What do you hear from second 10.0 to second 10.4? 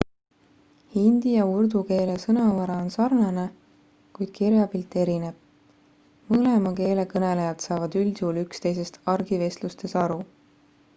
aru